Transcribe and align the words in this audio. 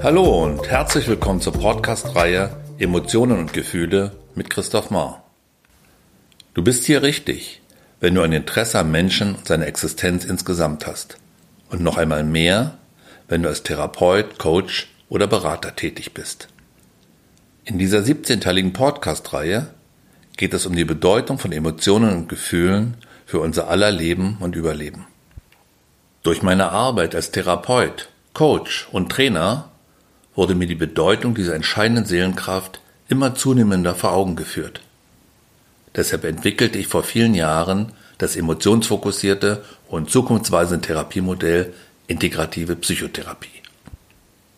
Hallo 0.00 0.44
und 0.44 0.70
herzlich 0.70 1.08
willkommen 1.08 1.40
zur 1.40 1.54
Podcast-Reihe 1.54 2.56
Emotionen 2.78 3.36
und 3.36 3.52
Gefühle 3.52 4.12
mit 4.36 4.48
Christoph 4.48 4.90
Mahr. 4.90 5.24
Du 6.54 6.62
bist 6.62 6.84
hier 6.84 7.02
richtig, 7.02 7.60
wenn 7.98 8.14
du 8.14 8.22
ein 8.22 8.32
Interesse 8.32 8.78
am 8.78 8.92
Menschen 8.92 9.34
und 9.34 9.48
seiner 9.48 9.66
Existenz 9.66 10.24
insgesamt 10.24 10.86
hast. 10.86 11.18
Und 11.68 11.82
noch 11.82 11.96
einmal 11.96 12.22
mehr, 12.22 12.78
wenn 13.26 13.42
du 13.42 13.48
als 13.48 13.64
Therapeut, 13.64 14.38
Coach 14.38 14.88
oder 15.08 15.26
Berater 15.26 15.74
tätig 15.74 16.14
bist. 16.14 16.46
In 17.64 17.76
dieser 17.76 17.98
17-teiligen 17.98 18.72
Podcast-Reihe 18.72 19.66
geht 20.36 20.54
es 20.54 20.64
um 20.64 20.76
die 20.76 20.84
Bedeutung 20.84 21.40
von 21.40 21.50
Emotionen 21.50 22.12
und 22.12 22.28
Gefühlen 22.28 22.98
für 23.26 23.40
unser 23.40 23.68
aller 23.68 23.90
Leben 23.90 24.36
und 24.38 24.54
Überleben. 24.54 25.08
Durch 26.22 26.42
meine 26.42 26.70
Arbeit 26.70 27.16
als 27.16 27.32
Therapeut, 27.32 28.10
Coach 28.32 28.88
und 28.92 29.10
Trainer 29.10 29.70
wurde 30.38 30.54
mir 30.54 30.68
die 30.68 30.76
Bedeutung 30.76 31.34
dieser 31.34 31.56
entscheidenden 31.56 32.04
Seelenkraft 32.04 32.78
immer 33.08 33.34
zunehmender 33.34 33.96
vor 33.96 34.12
Augen 34.12 34.36
geführt. 34.36 34.80
Deshalb 35.96 36.22
entwickelte 36.22 36.78
ich 36.78 36.86
vor 36.86 37.02
vielen 37.02 37.34
Jahren 37.34 37.90
das 38.18 38.36
emotionsfokussierte 38.36 39.64
und 39.88 40.10
zukunftsweisende 40.10 40.86
Therapiemodell 40.86 41.74
Integrative 42.06 42.76
Psychotherapie. 42.76 43.48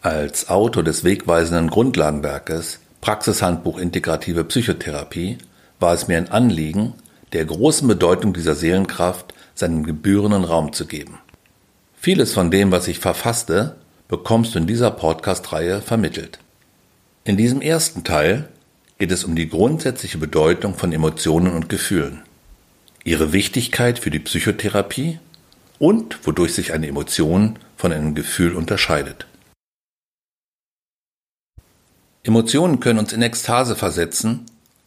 Als 0.02 0.50
Autor 0.50 0.82
des 0.82 1.02
wegweisenden 1.02 1.70
Grundlagenwerkes 1.70 2.80
Praxishandbuch 3.00 3.78
Integrative 3.78 4.44
Psychotherapie 4.44 5.38
war 5.78 5.94
es 5.94 6.08
mir 6.08 6.18
ein 6.18 6.30
Anliegen, 6.30 6.92
der 7.32 7.46
großen 7.46 7.88
Bedeutung 7.88 8.34
dieser 8.34 8.54
Seelenkraft 8.54 9.32
seinen 9.54 9.82
gebührenden 9.84 10.44
Raum 10.44 10.74
zu 10.74 10.84
geben. 10.84 11.20
Vieles 11.96 12.34
von 12.34 12.50
dem, 12.50 12.70
was 12.70 12.86
ich 12.86 12.98
verfasste, 12.98 13.76
bekommst 14.10 14.54
du 14.54 14.58
in 14.58 14.66
dieser 14.66 14.90
Podcast-Reihe 14.90 15.80
vermittelt. 15.80 16.40
In 17.22 17.36
diesem 17.36 17.62
ersten 17.62 18.02
Teil 18.02 18.48
geht 18.98 19.12
es 19.12 19.22
um 19.22 19.36
die 19.36 19.48
grundsätzliche 19.48 20.18
Bedeutung 20.18 20.74
von 20.74 20.92
Emotionen 20.92 21.54
und 21.54 21.68
Gefühlen, 21.68 22.22
ihre 23.04 23.32
Wichtigkeit 23.32 24.00
für 24.00 24.10
die 24.10 24.18
Psychotherapie 24.18 25.20
und 25.78 26.26
wodurch 26.26 26.54
sich 26.54 26.72
eine 26.72 26.88
Emotion 26.88 27.56
von 27.76 27.92
einem 27.92 28.16
Gefühl 28.16 28.56
unterscheidet. 28.56 29.26
Emotionen 32.24 32.80
können 32.80 32.98
uns 32.98 33.12
in 33.12 33.22
Ekstase 33.22 33.76
versetzen, 33.76 34.44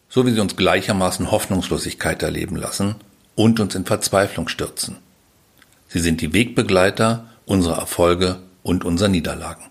so 0.10 0.26
wie 0.26 0.32
sie 0.32 0.42
uns 0.42 0.58
gleichermaßen 0.58 1.32
Hoffnungslosigkeit 1.32 2.22
erleben 2.22 2.58
lassen 2.58 2.96
und 3.36 3.62
uns 3.62 3.74
in 3.74 3.86
Verzweiflung 3.86 4.50
stürzen. 4.50 4.98
Sie 5.88 6.00
sind 6.00 6.20
die 6.20 6.34
Wegbegleiter 6.34 7.30
unserer 7.46 7.78
Erfolge 7.78 8.40
und 8.64 8.86
unserer 8.86 9.10
Niederlagen. 9.10 9.66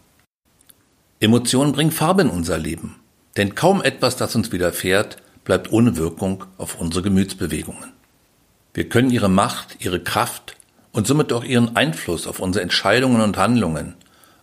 Emotionen 1.21 1.73
bringen 1.73 1.91
Farbe 1.91 2.23
in 2.23 2.31
unser 2.31 2.59
Leben, 2.59 2.97
denn 3.37 3.55
kaum 3.55 3.83
etwas, 3.83 4.17
das 4.17 4.37
uns 4.37 4.53
widerfährt, 4.53 5.17
bleibt 5.45 5.73
ohne 5.73 5.97
Wirkung 5.97 6.45
auf 6.59 6.81
unsere 6.81 7.03
Gemütsbewegungen. 7.03 7.93
Wir 8.75 8.89
können 8.89 9.11
ihre 9.11 9.29
Macht, 9.29 9.85
ihre 9.85 10.01
Kraft 10.01 10.57
und 10.93 11.07
somit 11.07 11.33
auch 11.33 11.45
ihren 11.45 11.77
Einfluss 11.77 12.27
auf 12.27 12.41
unsere 12.41 12.63
Entscheidungen 12.63 13.21
und 13.21 13.37
Handlungen, 13.37 13.95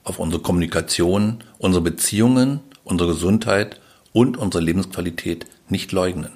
auf 0.03 0.19
unsere 0.19 0.41
Kommunikation, 0.41 1.43
unsere 1.57 1.83
Beziehungen, 1.83 2.59
unsere 2.83 3.13
Gesundheit 3.13 3.79
und 4.11 4.37
unsere 4.37 4.63
Lebensqualität 4.63 5.45
nicht 5.67 5.91
leugnen. 5.91 6.31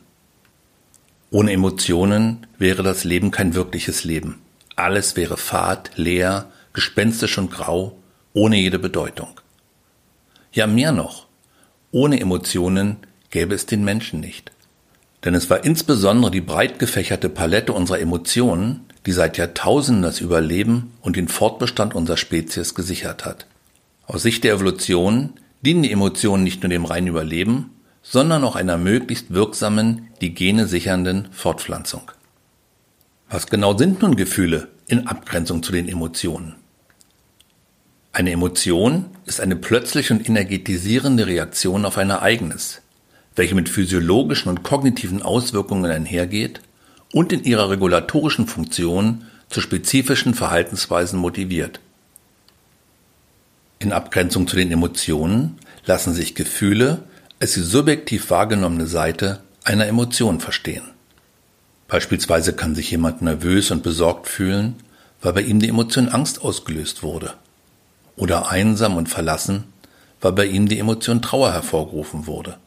Ohne 1.31 1.52
Emotionen 1.52 2.45
wäre 2.59 2.83
das 2.83 3.03
Leben 3.03 3.31
kein 3.31 3.55
wirkliches 3.55 4.03
Leben. 4.03 4.42
Alles 4.75 5.16
wäre 5.16 5.38
fad, 5.38 5.92
leer, 5.95 6.52
gespenstisch 6.73 7.38
und 7.38 7.50
grau, 7.50 7.98
ohne 8.34 8.58
jede 8.58 8.80
Bedeutung. 8.80 9.39
Ja, 10.52 10.67
mehr 10.67 10.92
noch. 10.92 11.28
Ohne 11.92 12.20
Emotionen 12.20 12.98
gäbe 13.30 13.55
es 13.55 13.66
den 13.66 13.83
Menschen 13.83 14.20
nicht. 14.20 14.52
Denn 15.23 15.36
es 15.36 15.49
war 15.49 15.64
insbesondere 15.64 16.32
die 16.32 16.42
breit 16.42 16.80
gefächerte 16.80 17.30
Palette 17.30 17.73
unserer 17.73 17.99
Emotionen, 17.99 18.82
die 19.05 19.11
seit 19.11 19.38
Jahrtausenden 19.38 20.04
das 20.04 20.21
Überleben 20.21 20.94
und 21.02 21.16
den 21.16 21.27
Fortbestand 21.27 21.95
unserer 21.95 22.17
Spezies 22.17 22.76
gesichert 22.76 23.26
hat. 23.26 23.48
Aus 24.05 24.23
Sicht 24.23 24.44
der 24.44 24.54
Evolution 24.54 25.33
dienen 25.61 25.83
die 25.83 25.92
Emotionen 25.92 26.44
nicht 26.44 26.61
nur 26.61 26.70
dem 26.70 26.86
reinen 26.86 27.08
Überleben, 27.08 27.70
sondern 28.02 28.44
auch 28.44 28.55
einer 28.55 28.77
möglichst 28.77 29.33
wirksamen, 29.33 30.10
die 30.20 30.33
Gene 30.33 30.67
sichernden 30.67 31.30
Fortpflanzung. 31.32 32.11
Was 33.30 33.48
genau 33.48 33.77
sind 33.77 34.02
nun 34.02 34.15
Gefühle 34.15 34.67
in 34.88 35.08
Abgrenzung 35.08 35.64
zu 35.64 35.71
den 35.71 35.88
Emotionen? 35.88 36.55
Eine 38.16 38.32
Emotion 38.32 39.08
ist 39.26 39.42
eine 39.42 39.56
plötzliche 39.56 40.14
und 40.14 40.30
energetisierende 40.30 41.26
Reaktion 41.26 41.84
auf 41.84 41.98
ein 41.98 42.12
Ereignis, 42.12 42.82
welche 43.36 43.56
mit 43.56 43.70
physiologischen 43.70 44.50
und 44.50 44.62
kognitiven 44.62 45.24
Auswirkungen 45.24 45.90
einhergeht 45.90 46.62
und 47.12 47.34
in 47.34 47.44
ihrer 47.44 47.72
regulatorischen 47.72 48.46
Funktion 48.46 49.26
zu 49.50 49.62
spezifischen 49.62 50.36
Verhaltensweisen 50.36 51.18
motiviert. 51.18 51.80
In 53.80 53.92
Abgrenzung 53.92 54.48
zu 54.48 54.58
den 54.58 54.72
Emotionen 54.72 55.58
lassen 55.88 56.14
sich 56.14 56.36
Gefühle 56.36 57.06
als 57.40 57.56
die 57.56 57.62
subjektiv 57.62 58.30
wahrgenommene 58.30 58.86
Seite 58.86 59.42
einer 59.64 59.88
Emotion 59.88 60.40
verstehen. 60.40 60.84
Beispielsweise 61.88 62.54
kann 62.54 62.76
sich 62.76 62.92
jemand 62.92 63.24
nervös 63.24 63.72
und 63.72 63.82
besorgt 63.82 64.28
fühlen, 64.28 64.76
weil 65.20 65.34
bei 65.34 65.42
ihm 65.42 65.60
die 65.60 65.70
Emotion 65.70 66.10
Angst 66.10 66.44
ausgelöst 66.44 67.02
wurde. 67.02 67.34
Oder 68.16 68.50
einsam 68.50 68.98
und 68.98 69.10
verlassen, 69.10 69.66
weil 70.22 70.34
bei 70.34 70.46
ihm 70.46 70.68
die 70.68 70.80
Emotion 70.80 71.22
Trauer 71.22 71.52
hervorgerufen 71.52 72.28
wurde. 72.28 72.58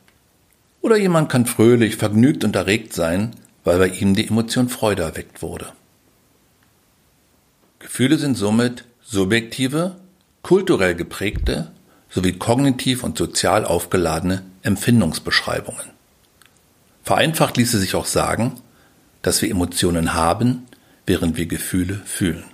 Oder 0.80 0.96
jemand 0.96 1.28
kann 1.28 1.46
fröhlich, 1.46 1.96
vergnügt 1.96 2.44
und 2.44 2.54
erregt 2.54 2.92
sein, 2.92 3.34
weil 3.64 3.78
bei 3.78 3.88
ihm 3.88 4.14
die 4.14 4.28
Emotion 4.28 4.68
Freude 4.68 5.02
erweckt 5.02 5.42
wurde. 5.42 5.66
Gefühle 7.78 8.18
sind 8.18 8.36
somit 8.36 8.84
subjektive, 9.02 9.96
kulturell 10.42 10.94
geprägte 10.94 11.72
sowie 12.08 12.32
kognitiv 12.32 13.02
und 13.02 13.18
sozial 13.18 13.64
aufgeladene 13.64 14.42
Empfindungsbeschreibungen. 14.62 15.90
Vereinfacht 17.02 17.56
ließe 17.56 17.78
sich 17.78 17.94
auch 17.94 18.06
sagen, 18.06 18.60
dass 19.22 19.42
wir 19.42 19.50
Emotionen 19.50 20.14
haben, 20.14 20.66
während 21.04 21.36
wir 21.36 21.46
Gefühle 21.46 22.00
fühlen. 22.04 22.44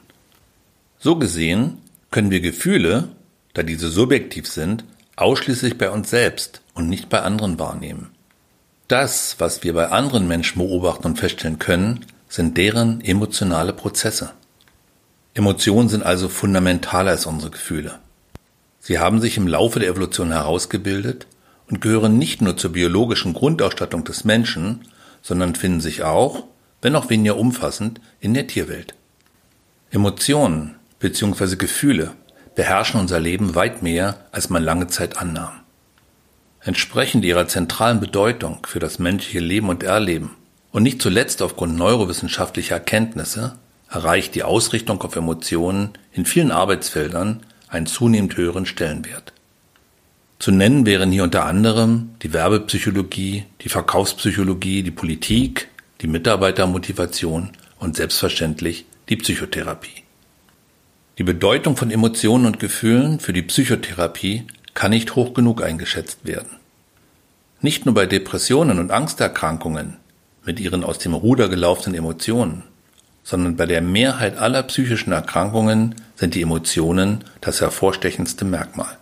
So 0.98 1.16
gesehen 1.16 1.78
können 2.12 2.30
wir 2.30 2.40
Gefühle, 2.40 3.08
da 3.54 3.64
diese 3.64 3.88
subjektiv 3.88 4.46
sind, 4.46 4.84
ausschließlich 5.16 5.76
bei 5.78 5.90
uns 5.90 6.10
selbst 6.10 6.62
und 6.74 6.88
nicht 6.88 7.08
bei 7.08 7.22
anderen 7.22 7.58
wahrnehmen. 7.58 8.10
Das, 8.86 9.36
was 9.38 9.64
wir 9.64 9.74
bei 9.74 9.88
anderen 9.88 10.28
Menschen 10.28 10.58
beobachten 10.58 11.06
und 11.06 11.18
feststellen 11.18 11.58
können, 11.58 12.06
sind 12.28 12.56
deren 12.56 13.00
emotionale 13.00 13.72
Prozesse. 13.72 14.32
Emotionen 15.34 15.88
sind 15.88 16.02
also 16.02 16.28
fundamentaler 16.28 17.12
als 17.12 17.26
unsere 17.26 17.50
Gefühle. 17.50 17.98
Sie 18.80 18.98
haben 18.98 19.20
sich 19.20 19.36
im 19.36 19.46
Laufe 19.46 19.80
der 19.80 19.88
Evolution 19.88 20.32
herausgebildet 20.32 21.26
und 21.68 21.80
gehören 21.80 22.18
nicht 22.18 22.42
nur 22.42 22.56
zur 22.56 22.72
biologischen 22.72 23.32
Grundausstattung 23.32 24.04
des 24.04 24.24
Menschen, 24.24 24.86
sondern 25.22 25.54
finden 25.54 25.80
sich 25.80 26.02
auch, 26.02 26.44
wenn 26.82 26.96
auch 26.96 27.08
weniger 27.08 27.36
umfassend, 27.36 28.00
in 28.20 28.34
der 28.34 28.46
Tierwelt. 28.46 28.94
Emotionen 29.90 30.74
bzw. 31.02 31.56
Gefühle 31.56 32.12
beherrschen 32.54 33.00
unser 33.00 33.20
Leben 33.20 33.54
weit 33.54 33.82
mehr, 33.82 34.20
als 34.32 34.48
man 34.50 34.62
lange 34.62 34.86
Zeit 34.86 35.18
annahm. 35.18 35.60
Entsprechend 36.60 37.24
ihrer 37.24 37.48
zentralen 37.48 38.00
Bedeutung 38.00 38.66
für 38.66 38.78
das 38.78 38.98
menschliche 38.98 39.40
Leben 39.40 39.68
und 39.68 39.82
Erleben 39.82 40.30
und 40.70 40.84
nicht 40.84 41.02
zuletzt 41.02 41.42
aufgrund 41.42 41.76
neurowissenschaftlicher 41.76 42.76
Erkenntnisse 42.76 43.58
erreicht 43.90 44.34
die 44.34 44.42
Ausrichtung 44.42 45.02
auf 45.02 45.16
Emotionen 45.16 45.90
in 46.12 46.24
vielen 46.24 46.50
Arbeitsfeldern 46.50 47.42
einen 47.68 47.86
zunehmend 47.86 48.36
höheren 48.36 48.64
Stellenwert. 48.64 49.32
Zu 50.38 50.50
nennen 50.50 50.86
wären 50.86 51.12
hier 51.12 51.24
unter 51.24 51.44
anderem 51.44 52.14
die 52.22 52.32
Werbepsychologie, 52.32 53.44
die 53.60 53.68
Verkaufspsychologie, 53.68 54.82
die 54.82 54.90
Politik, 54.90 55.68
die 56.00 56.08
Mitarbeitermotivation 56.08 57.50
und 57.78 57.96
selbstverständlich 57.96 58.86
die 59.08 59.16
Psychotherapie. 59.16 60.01
Die 61.18 61.24
Bedeutung 61.24 61.76
von 61.76 61.90
Emotionen 61.90 62.46
und 62.46 62.58
Gefühlen 62.58 63.20
für 63.20 63.34
die 63.34 63.42
Psychotherapie 63.42 64.46
kann 64.72 64.92
nicht 64.92 65.14
hoch 65.14 65.34
genug 65.34 65.62
eingeschätzt 65.62 66.24
werden. 66.24 66.56
Nicht 67.60 67.84
nur 67.84 67.94
bei 67.94 68.06
Depressionen 68.06 68.78
und 68.78 68.90
Angsterkrankungen 68.90 69.98
mit 70.44 70.58
ihren 70.58 70.84
aus 70.84 70.98
dem 70.98 71.14
Ruder 71.14 71.48
gelaufenen 71.48 71.98
Emotionen, 71.98 72.62
sondern 73.24 73.56
bei 73.56 73.66
der 73.66 73.82
Mehrheit 73.82 74.38
aller 74.38 74.62
psychischen 74.64 75.12
Erkrankungen 75.12 75.94
sind 76.16 76.34
die 76.34 76.42
Emotionen 76.42 77.24
das 77.40 77.60
hervorstechendste 77.60 78.44
Merkmal. 78.44 78.96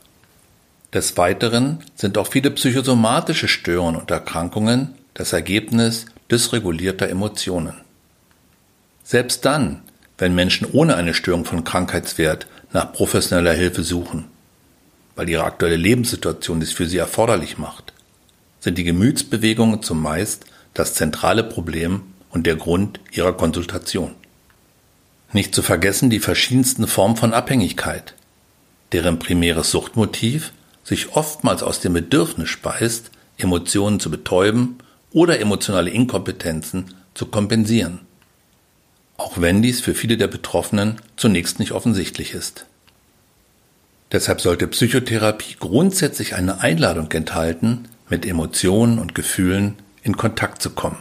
Des 0.92 1.16
Weiteren 1.16 1.78
sind 1.94 2.18
auch 2.18 2.26
viele 2.26 2.50
psychosomatische 2.50 3.46
Störungen 3.46 4.00
und 4.00 4.10
Erkrankungen 4.10 4.94
das 5.14 5.32
Ergebnis 5.32 6.06
dysregulierter 6.30 7.08
Emotionen. 7.08 7.74
Selbst 9.04 9.44
dann, 9.44 9.82
wenn 10.20 10.34
Menschen 10.34 10.68
ohne 10.70 10.96
eine 10.96 11.14
Störung 11.14 11.46
von 11.46 11.64
Krankheitswert 11.64 12.46
nach 12.72 12.92
professioneller 12.92 13.54
Hilfe 13.54 13.82
suchen, 13.82 14.26
weil 15.16 15.28
ihre 15.28 15.44
aktuelle 15.44 15.76
Lebenssituation 15.76 16.60
es 16.60 16.72
für 16.72 16.86
sie 16.86 16.98
erforderlich 16.98 17.56
macht, 17.56 17.94
sind 18.60 18.76
die 18.76 18.84
Gemütsbewegungen 18.84 19.82
zumeist 19.82 20.44
das 20.74 20.94
zentrale 20.94 21.42
Problem 21.42 22.02
und 22.28 22.46
der 22.46 22.56
Grund 22.56 23.00
ihrer 23.12 23.32
Konsultation. 23.32 24.14
Nicht 25.32 25.54
zu 25.54 25.62
vergessen 25.62 26.10
die 26.10 26.20
verschiedensten 26.20 26.86
Formen 26.86 27.16
von 27.16 27.32
Abhängigkeit, 27.32 28.14
deren 28.92 29.18
primäres 29.18 29.70
Suchtmotiv 29.70 30.52
sich 30.84 31.14
oftmals 31.16 31.62
aus 31.62 31.80
dem 31.80 31.94
Bedürfnis 31.94 32.50
speist, 32.50 33.10
Emotionen 33.38 34.00
zu 34.00 34.10
betäuben 34.10 34.76
oder 35.12 35.40
emotionale 35.40 35.90
Inkompetenzen 35.90 36.94
zu 37.14 37.26
kompensieren. 37.26 38.00
Auch 39.20 39.38
wenn 39.38 39.60
dies 39.60 39.82
für 39.82 39.94
viele 39.94 40.16
der 40.16 40.28
Betroffenen 40.28 40.96
zunächst 41.16 41.58
nicht 41.58 41.72
offensichtlich 41.72 42.32
ist. 42.32 42.64
Deshalb 44.12 44.40
sollte 44.40 44.66
Psychotherapie 44.66 45.56
grundsätzlich 45.60 46.36
eine 46.36 46.62
Einladung 46.62 47.12
enthalten, 47.12 47.86
mit 48.08 48.24
Emotionen 48.24 48.98
und 48.98 49.14
Gefühlen 49.14 49.74
in 50.02 50.16
Kontakt 50.16 50.62
zu 50.62 50.70
kommen. 50.70 50.96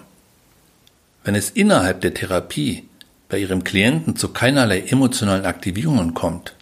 Wenn 1.24 1.34
es 1.34 1.50
innerhalb 1.50 2.02
der 2.02 2.14
Therapie 2.14 2.90
bei 3.30 3.38
Ihrem 3.38 3.64
Klienten 3.64 4.18
zu 4.18 4.28
keinerlei 4.28 4.82
emotionalen 4.82 5.46
Aktivierungen 5.46 6.14
kommt, 6.14 6.56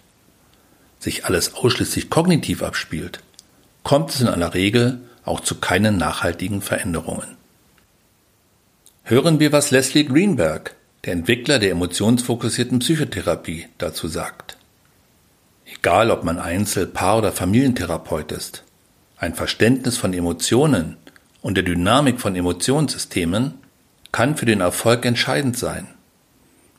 sich 1.00 1.24
alles 1.24 1.54
ausschließlich 1.54 2.08
kognitiv 2.08 2.62
abspielt, 2.62 3.18
kommt 3.82 4.10
es 4.10 4.20
in 4.20 4.28
aller 4.28 4.54
Regel 4.54 5.00
auch 5.24 5.40
zu 5.40 5.56
keinen 5.56 5.96
nachhaltigen 5.96 6.62
Veränderungen. 6.62 7.36
Hören 9.02 9.40
wir, 9.40 9.50
was 9.50 9.72
Leslie 9.72 10.04
Greenberg, 10.04 10.76
der 11.04 11.12
Entwickler 11.12 11.58
der 11.58 11.70
emotionsfokussierten 11.70 12.80
Psychotherapie, 12.80 13.66
dazu 13.78 14.08
sagt. 14.08 14.56
Egal, 15.64 16.10
ob 16.10 16.24
man 16.24 16.38
Einzel-, 16.38 16.86
Paar- 16.86 17.18
oder 17.18 17.32
Familientherapeut 17.32 18.32
ist, 18.32 18.64
ein 19.16 19.34
Verständnis 19.34 19.96
von 19.96 20.12
Emotionen 20.12 20.96
und 21.42 21.56
der 21.56 21.64
Dynamik 21.64 22.20
von 22.20 22.34
Emotionssystemen 22.34 23.54
kann 24.12 24.36
für 24.36 24.46
den 24.46 24.60
Erfolg 24.60 25.04
entscheidend 25.04 25.56
sein, 25.56 25.88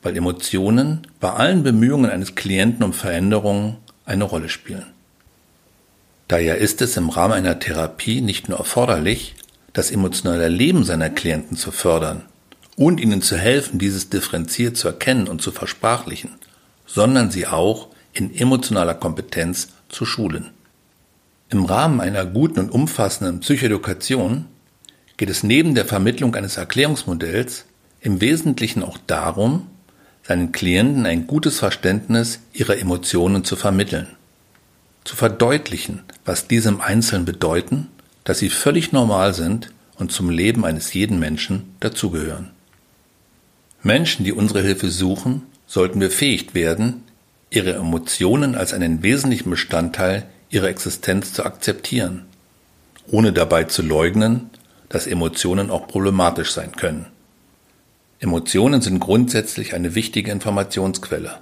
weil 0.02 0.18
Emotionen 0.18 1.08
bei 1.20 1.32
allen 1.32 1.64
Bemühungen 1.64 2.10
eines 2.10 2.36
Klienten 2.36 2.84
um 2.84 2.94
Veränderungen 2.94 3.78
eine 4.06 4.24
Rolle 4.24 4.50
spielen. 4.50 4.86
Daher 6.28 6.58
ist 6.58 6.82
es 6.82 6.98
im 6.98 7.10
Rahmen 7.10 7.34
einer 7.34 7.60
Therapie 7.60 8.22
nicht 8.22 8.50
nur 8.50 8.60
erforderlich, 8.60 9.36
das 9.74 9.92
emotionale 9.92 10.48
Leben 10.48 10.84
seiner 10.84 11.10
Klienten 11.10 11.58
zu 11.58 11.72
fördern 11.72 12.29
und 12.80 13.02
ihnen 13.02 13.22
zu 13.22 13.38
helfen, 13.38 13.78
dieses 13.78 14.10
differenziert 14.10 14.78
zu 14.78 14.88
erkennen 14.88 15.28
und 15.28 15.42
zu 15.42 15.52
versprachlichen, 15.52 16.36
sondern 16.86 17.30
sie 17.30 17.46
auch 17.46 17.90
in 18.14 18.34
emotionaler 18.34 18.94
Kompetenz 18.94 19.68
zu 19.90 20.06
schulen. 20.06 20.52
Im 21.50 21.66
Rahmen 21.66 22.00
einer 22.00 22.26
guten 22.26 22.58
und 22.62 22.72
umfassenden 22.72 23.42
Psychoedukation 23.42 24.46
geht 25.18 25.30
es 25.30 25.44
neben 25.44 25.76
der 25.76 25.84
Vermittlung 25.84 26.36
eines 26.36 26.56
Erklärungsmodells 26.56 27.66
im 28.00 28.22
Wesentlichen 28.22 28.82
auch 28.82 28.98
darum, 29.08 29.68
seinen 30.26 30.54
Klienten 30.54 31.06
ein 31.06 31.28
gutes 31.28 31.60
Verständnis 31.60 32.40
ihrer 32.54 32.78
Emotionen 32.78 33.44
zu 33.44 33.58
vermitteln, 33.58 34.08
zu 35.04 35.18
verdeutlichen, 35.18 36.04
was 36.24 36.48
diese 36.48 36.70
im 36.70 36.80
Einzelnen 36.80 37.26
bedeuten, 37.26 37.88
dass 38.24 38.40
sie 38.40 38.50
völlig 38.50 38.94
normal 38.94 39.34
sind 39.34 39.74
und 39.98 40.14
zum 40.14 40.30
Leben 40.30 40.64
eines 40.64 40.94
jeden 40.94 41.20
Menschen 41.20 41.76
dazugehören. 41.82 42.52
Menschen, 43.82 44.26
die 44.26 44.34
unsere 44.34 44.62
Hilfe 44.62 44.90
suchen, 44.90 45.44
sollten 45.68 46.00
befähigt 46.00 46.54
werden, 46.54 47.04
ihre 47.50 47.74
Emotionen 47.74 48.56
als 48.56 48.74
einen 48.74 49.04
wesentlichen 49.04 49.50
Bestandteil 49.50 50.26
ihrer 50.50 50.68
Existenz 50.68 51.34
zu 51.34 51.46
akzeptieren, 51.46 52.26
ohne 53.08 53.34
dabei 53.34 53.66
zu 53.66 53.82
leugnen, 53.82 54.50
dass 54.90 55.08
Emotionen 55.08 55.70
auch 55.70 55.88
problematisch 55.88 56.52
sein 56.52 56.72
können. 56.76 57.06
Emotionen 58.20 58.82
sind 58.82 59.00
grundsätzlich 59.00 59.74
eine 59.74 59.96
wichtige 59.96 60.32
Informationsquelle 60.32 61.38